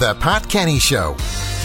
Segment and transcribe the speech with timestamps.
[0.00, 1.14] The Pat Kenny Show.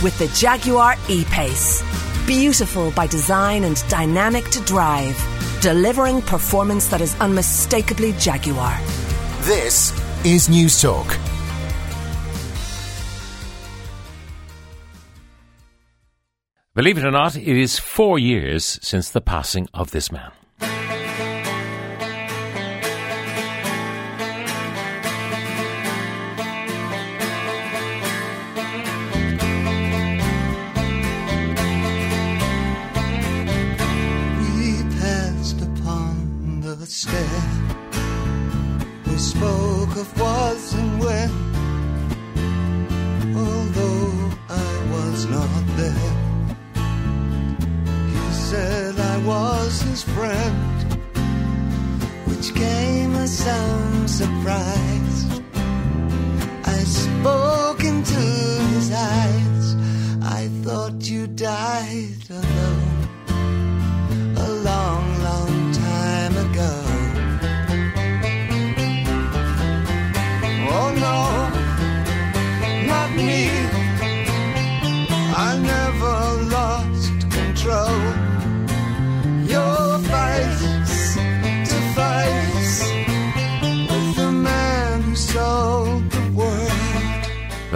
[0.03, 1.81] With the Jaguar E Pace.
[2.27, 5.15] Beautiful by design and dynamic to drive.
[5.61, 8.77] Delivering performance that is unmistakably Jaguar.
[9.43, 9.93] This
[10.25, 11.17] is Newstalk.
[16.73, 20.33] Believe it or not, it is four years since the passing of this man.
[36.85, 37.41] Upon the stair.
[39.07, 41.29] We spoke of was and when.
[43.35, 46.13] Although I was not there,
[48.09, 51.09] he said I was his friend,
[52.25, 55.34] which came as some surprise.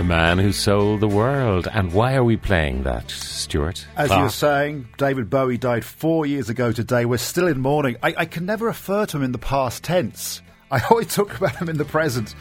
[0.10, 1.68] Man who sold the world.
[1.72, 3.86] And why are we playing that, Stuart?
[3.96, 7.06] As you were saying, David Bowie died four years ago today.
[7.06, 7.96] We're still in mourning.
[8.02, 10.42] I, I can never refer to him in the past tense.
[10.72, 12.34] I always talk about him in the present.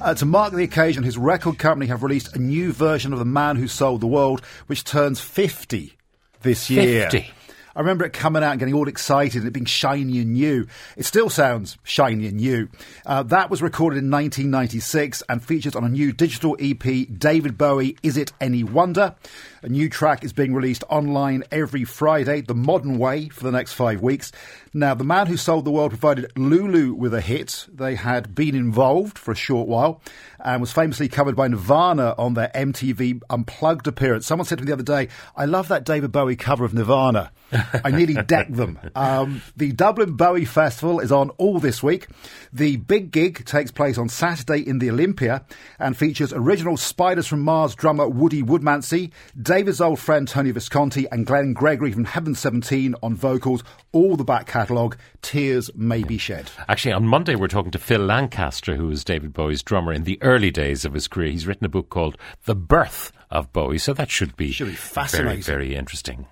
[0.00, 3.24] Uh, to mark the occasion, his record company have released a new version of The
[3.24, 5.96] Man Who Sold the World, which turns 50
[6.42, 7.10] this year.
[7.10, 7.32] 50?
[7.76, 10.66] I remember it coming out and getting all excited and it being shiny and new.
[10.96, 12.70] It still sounds shiny and new.
[13.04, 16.82] Uh, that was recorded in 1996 and features on a new digital EP,
[17.18, 19.14] David Bowie, Is It Any Wonder?
[19.60, 23.74] A new track is being released online every Friday, the modern way, for the next
[23.74, 24.32] five weeks.
[24.72, 27.66] Now, the man who sold the world provided Lulu with a hit.
[27.72, 30.00] They had been involved for a short while
[30.38, 34.26] and was famously covered by Nirvana on their MTV Unplugged appearance.
[34.26, 37.32] Someone said to me the other day, I love that David Bowie cover of Nirvana.
[37.84, 38.78] I nearly decked them.
[38.94, 42.08] Um, the Dublin Bowie Festival is on all this week.
[42.52, 45.44] The big gig takes place on Saturday in the Olympia
[45.78, 49.10] and features original Spiders from Mars drummer Woody Woodmansey,
[49.40, 53.62] David's old friend Tony Visconti, and Glenn Gregory from Heaven 17 on vocals.
[53.92, 54.96] All the back catalogue.
[55.22, 56.50] Tears may be shed.
[56.68, 60.18] Actually, on Monday, we're talking to Phil Lancaster, who was David Bowie's drummer in the
[60.22, 61.30] early days of his career.
[61.30, 64.74] He's written a book called The Birth of Bowie, so that should be, Should be
[64.74, 65.42] fascinating.
[65.42, 66.26] very, very interesting.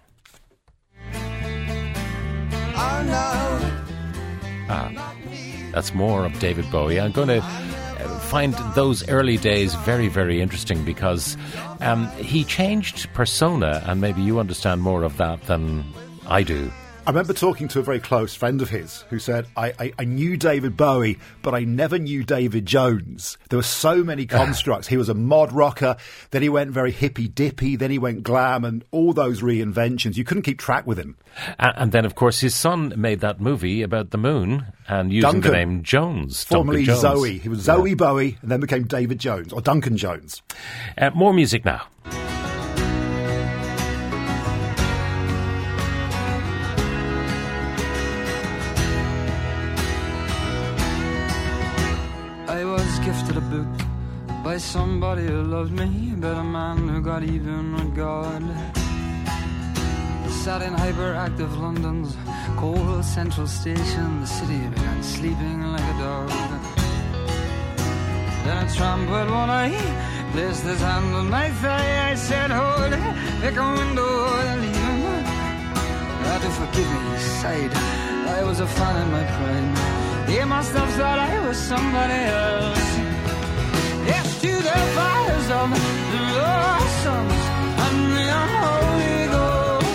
[4.69, 5.03] No.
[5.73, 7.01] That's more of David Bowie.
[7.01, 11.37] I'm going to uh, find those early days very, very interesting because
[11.81, 15.85] um, he changed persona, and maybe you understand more of that than
[16.29, 16.71] I do.
[17.07, 20.05] I remember talking to a very close friend of his who said, I, I, I
[20.05, 23.37] knew David Bowie, but I never knew David Jones.
[23.51, 24.89] There were so many constructs.
[24.89, 25.97] he was a mod rocker,
[26.31, 30.17] then he went very hippy dippy, then he went glam, and all those reinventions.
[30.17, 31.19] You couldn't keep track with him.
[31.59, 35.31] A- And then, of course, his son made that movie about the moon and using
[35.31, 35.51] Duncan.
[35.51, 36.43] the name Jones.
[36.45, 37.03] Formerly Jones.
[37.03, 37.39] Zowie.
[37.39, 40.41] He was Zowie Bowie and then became David Jones, or Duncan Jones.
[40.97, 41.83] Uh, more music now.
[52.85, 53.75] Was gifted a book
[54.43, 58.43] by somebody who loved me, but a man who got even with God.
[60.43, 62.15] Sat in hyperactive London's
[62.59, 66.29] cold central station, the city began sleeping like a dog.
[68.45, 69.81] Then a trumpet one eye
[70.33, 72.11] placed his hand on my thigh.
[72.11, 73.05] I said, Hold it,
[73.41, 74.13] pick a window
[74.49, 75.25] and leave him.
[76.25, 77.73] God forgive me, he sighed.
[78.39, 80.04] I was a fan in my prime.
[80.29, 82.99] He must have thought I was somebody else.
[84.07, 87.41] Yes, to the fires of the blossoms
[87.85, 89.95] and the unholy ghost.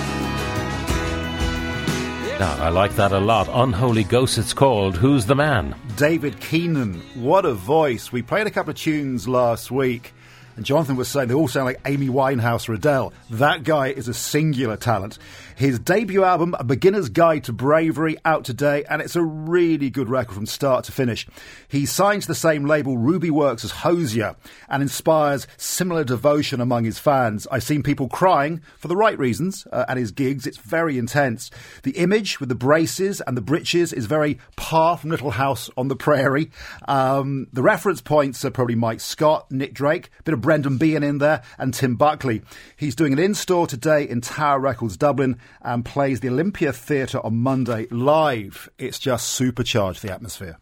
[2.39, 3.47] Now, I like that a lot.
[3.51, 4.95] Unholy Ghost, it's called.
[4.97, 5.75] Who's the man?
[5.97, 8.11] David Keenan, what a voice.
[8.11, 10.13] We played a couple of tunes last week,
[10.59, 13.13] and Jonathan was saying they all sound like Amy Winehouse or Adele.
[13.29, 15.17] That guy is a singular talent.
[15.55, 20.09] His debut album, A Beginner's Guide to Bravery, out today, and it's a really good
[20.09, 21.27] record from start to finish.
[21.67, 24.37] He signs the same label Ruby Works as Hozier
[24.69, 27.45] and inspires similar devotion among his fans.
[27.51, 30.47] I've seen people crying for the right reasons uh, at his gigs.
[30.47, 31.51] It's very intense.
[31.83, 35.89] The image with the braces and the breeches is very par from Little House on
[35.89, 36.51] the Prairie.
[36.87, 41.19] Um, the reference points are probably Mike Scott, Nick Drake, bit of Brendan Behan in
[41.19, 42.41] there and Tim Buckley.
[42.75, 47.37] He's doing an in-store today in Tower Records Dublin and plays the Olympia Theatre on
[47.37, 48.67] Monday live.
[48.79, 50.57] It's just supercharged the atmosphere.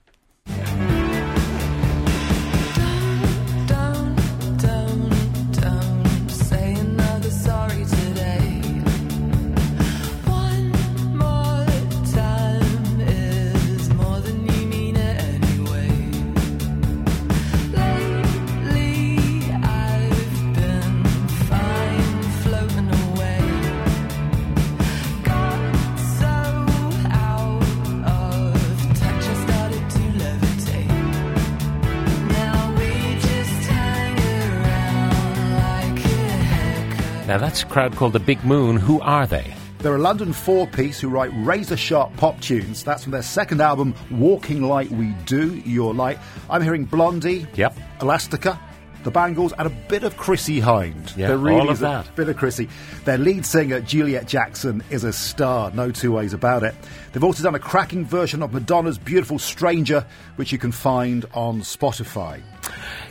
[37.27, 38.77] Now that's a crowd called the Big Moon.
[38.77, 39.53] Who are they?
[39.79, 42.83] They're a London four piece who write razor sharp pop tunes.
[42.83, 46.19] That's from their second album, Walking Like We Do, Your Light.
[46.49, 47.77] I'm hearing Blondie, Yep.
[48.01, 48.57] Elastica,
[49.03, 51.15] the Bangles, and a bit of Chrissie Hynde.
[51.17, 52.69] Yeah, there really all of is a bit of Chrissie.
[53.03, 56.73] Their lead singer, Juliette Jackson, is a star, no two ways about it.
[57.11, 60.05] They've also done a cracking version of Madonna's Beautiful Stranger,
[60.37, 62.41] which you can find on Spotify.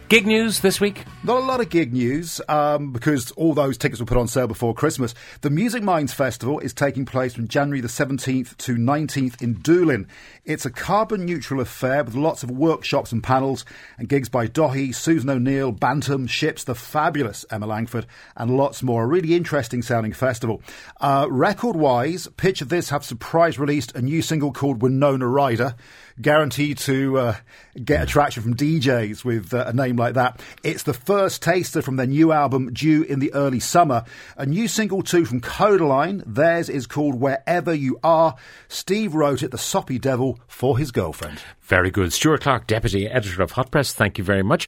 [0.09, 1.05] Gig news this week.
[1.25, 4.47] Not a lot of gig news um, because all those tickets were put on sale
[4.47, 5.17] before Christmas.
[5.41, 10.07] The Music Minds Festival is taking place from January the 17th to 19th in Doolin.
[10.45, 13.65] It's a carbon neutral affair with lots of workshops and panels
[13.99, 18.07] and gigs by Daithí, Susan O'Neill, Bantam, Ships, the fabulous Emma Langford,
[18.37, 19.03] and lots more.
[19.03, 20.63] A really interesting sounding festival.
[21.01, 25.75] Uh, record wise, Pitch of This have surprise released a new single called Winona Ryder
[26.21, 27.37] guaranteed to uh,
[27.85, 30.41] get attraction from DJs with uh, a name like that.
[30.63, 34.05] It's the first taster from their new album due in the early summer.
[34.37, 36.23] A new single too from Kodaline.
[36.27, 38.37] Theirs is called Wherever You Are.
[38.69, 41.41] Steve wrote it, The Soppy Devil, for his girlfriend.
[41.61, 42.13] Very good.
[42.13, 44.65] Stuart Clark, Deputy Editor of Hot Press, thank you very much.